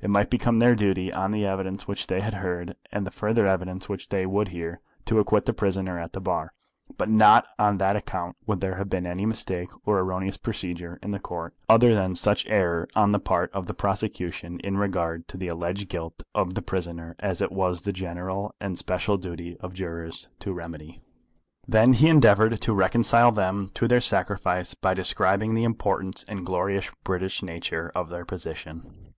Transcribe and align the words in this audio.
It 0.00 0.08
might 0.08 0.30
become 0.30 0.60
their 0.60 0.74
duty, 0.74 1.12
on 1.12 1.30
the 1.30 1.44
evidence 1.44 1.86
which 1.86 2.06
they 2.06 2.20
had 2.22 2.32
heard 2.32 2.74
and 2.90 3.06
the 3.06 3.10
further 3.10 3.46
evidence 3.46 3.86
which 3.86 4.08
they 4.08 4.24
would 4.24 4.48
hear, 4.48 4.80
to 5.04 5.18
acquit 5.18 5.44
the 5.44 5.52
prisoner 5.52 5.98
at 5.98 6.14
the 6.14 6.22
bar; 6.22 6.54
but 6.96 7.10
not 7.10 7.44
on 7.58 7.76
that 7.76 7.94
account 7.94 8.34
would 8.46 8.62
there 8.62 8.76
have 8.76 8.88
been 8.88 9.04
any 9.06 9.26
mistake 9.26 9.68
or 9.86 9.98
erroneous 9.98 10.38
procedure 10.38 10.98
in 11.02 11.10
the 11.10 11.18
Court, 11.18 11.52
other 11.68 11.94
than 11.94 12.14
such 12.14 12.46
error 12.46 12.88
on 12.96 13.12
the 13.12 13.18
part 13.18 13.52
of 13.52 13.66
the 13.66 13.74
prosecution 13.74 14.58
in 14.60 14.78
regard 14.78 15.28
to 15.28 15.36
the 15.36 15.48
alleged 15.48 15.90
guilt 15.90 16.22
of 16.34 16.54
the 16.54 16.62
prisoner 16.62 17.14
as 17.18 17.42
it 17.42 17.52
was 17.52 17.82
the 17.82 17.92
general 17.92 18.54
and 18.62 18.78
special 18.78 19.18
duty 19.18 19.54
of 19.60 19.74
jurors 19.74 20.28
to 20.38 20.54
remedy. 20.54 21.02
Then 21.68 21.92
he 21.92 22.08
endeavoured 22.08 22.58
to 22.62 22.72
reconcile 22.72 23.32
them 23.32 23.68
to 23.74 23.86
their 23.86 24.00
sacrifice 24.00 24.72
by 24.72 24.94
describing 24.94 25.52
the 25.54 25.64
importance 25.64 26.24
and 26.26 26.46
glorious 26.46 26.90
British 27.04 27.42
nature 27.42 27.92
of 27.94 28.08
their 28.08 28.24
position. 28.24 29.12